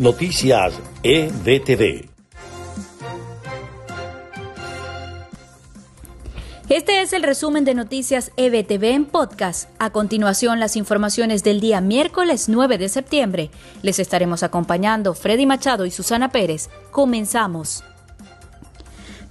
[0.00, 2.08] Noticias EBTV.
[6.70, 9.68] Este es el resumen de Noticias EBTV en podcast.
[9.78, 13.50] A continuación, las informaciones del día miércoles 9 de septiembre.
[13.82, 16.70] Les estaremos acompañando Freddy Machado y Susana Pérez.
[16.90, 17.84] Comenzamos.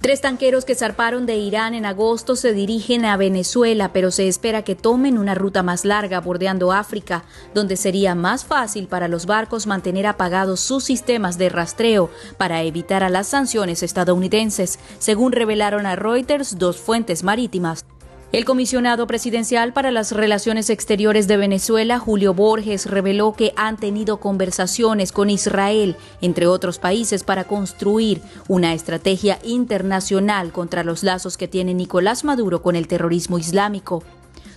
[0.00, 4.62] Tres tanqueros que zarparon de Irán en agosto se dirigen a Venezuela, pero se espera
[4.62, 9.66] que tomen una ruta más larga bordeando África, donde sería más fácil para los barcos
[9.66, 12.08] mantener apagados sus sistemas de rastreo
[12.38, 17.84] para evitar a las sanciones estadounidenses, según revelaron a Reuters dos fuentes marítimas.
[18.32, 24.18] El comisionado presidencial para las Relaciones Exteriores de Venezuela, Julio Borges, reveló que han tenido
[24.18, 31.48] conversaciones con Israel, entre otros países, para construir una estrategia internacional contra los lazos que
[31.48, 34.04] tiene Nicolás Maduro con el terrorismo islámico.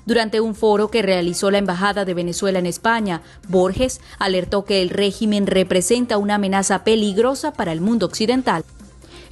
[0.06, 4.92] Durante un foro que realizó la Embajada de Venezuela en España, Borges alertó que el
[4.92, 8.64] régimen representa una amenaza peligrosa para el mundo occidental.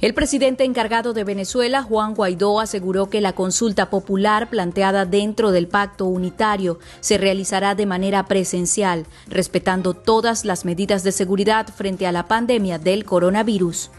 [0.02, 5.68] El presidente encargado de Venezuela, Juan Guaidó, aseguró que la consulta popular planteada dentro del
[5.68, 12.10] pacto unitario se realizará de manera presencial, respetando todas las medidas de seguridad frente a
[12.10, 13.92] la pandemia del coronavirus.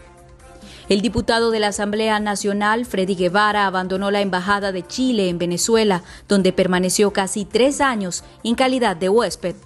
[0.90, 6.02] El diputado de la Asamblea Nacional, Freddy Guevara, abandonó la Embajada de Chile en Venezuela,
[6.28, 9.56] donde permaneció casi tres años en calidad de huésped.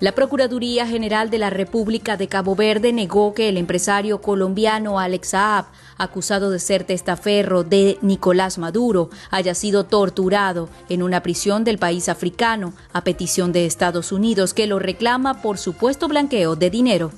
[0.00, 5.30] La Procuraduría General de la República de Cabo Verde negó que el empresario colombiano Alex
[5.30, 5.64] Saab,
[5.96, 12.08] acusado de ser testaferro de Nicolás Maduro, haya sido torturado en una prisión del país
[12.08, 17.10] africano a petición de Estados Unidos que lo reclama por supuesto blanqueo de dinero.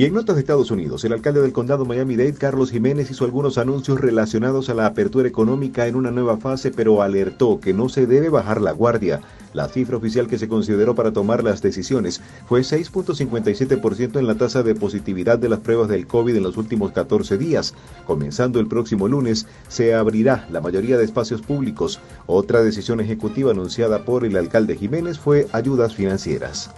[0.00, 3.58] Y en notas de Estados Unidos, el alcalde del condado Miami-Dade, Carlos Jiménez, hizo algunos
[3.58, 8.06] anuncios relacionados a la apertura económica en una nueva fase, pero alertó que no se
[8.06, 9.20] debe bajar la guardia.
[9.52, 14.62] La cifra oficial que se consideró para tomar las decisiones fue 6.57% en la tasa
[14.62, 17.74] de positividad de las pruebas del COVID en los últimos 14 días.
[18.06, 22.00] Comenzando el próximo lunes, se abrirá la mayoría de espacios públicos.
[22.26, 26.70] Otra decisión ejecutiva anunciada por el alcalde Jiménez fue ayudas financieras.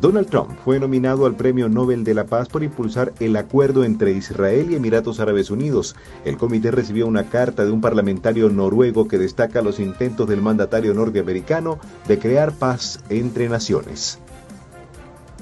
[0.00, 4.12] Donald Trump fue nominado al Premio Nobel de la Paz por impulsar el acuerdo entre
[4.12, 5.96] Israel y Emiratos Árabes Unidos.
[6.24, 10.94] El comité recibió una carta de un parlamentario noruego que destaca los intentos del mandatario
[10.94, 14.20] norteamericano de crear paz entre naciones.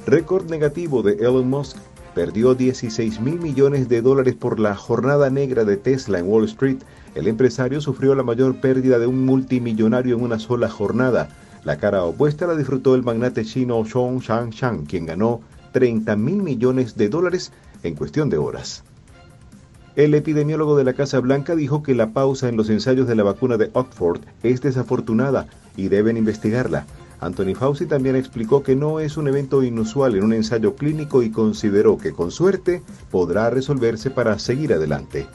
[0.07, 1.77] Récord negativo de Elon Musk.
[2.15, 6.79] Perdió 16 mil millones de dólares por la jornada negra de Tesla en Wall Street.
[7.15, 11.29] El empresario sufrió la mayor pérdida de un multimillonario en una sola jornada.
[11.67, 15.41] La cara opuesta la disfrutó el magnate chino Zhong Shang, quien ganó
[15.73, 17.51] 30 mil millones de dólares
[17.83, 18.85] en cuestión de horas.
[19.97, 23.25] El epidemiólogo de la Casa Blanca dijo que la pausa en los ensayos de la
[23.25, 26.87] vacuna de Oxford es desafortunada y deben investigarla.
[27.19, 31.31] Anthony Fauci también explicó que no es un evento inusual en un ensayo clínico y
[31.31, 35.27] consideró que con suerte podrá resolverse para seguir adelante.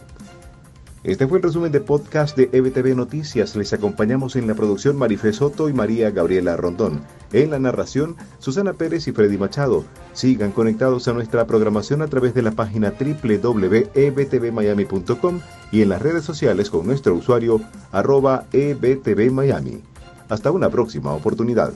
[1.03, 3.55] Este fue el resumen de podcast de EBTV Noticias.
[3.55, 7.01] Les acompañamos en la producción Marifé Soto y María Gabriela Rondón.
[7.33, 9.83] En la narración, Susana Pérez y Freddy Machado.
[10.13, 15.39] Sigan conectados a nuestra programación a través de la página www.ebtvmiami.com
[15.71, 19.81] y en las redes sociales con nuestro usuario arroba ebtvmiami.
[20.29, 21.73] Hasta una próxima oportunidad.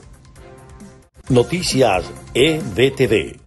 [1.28, 3.45] Noticias EBTV.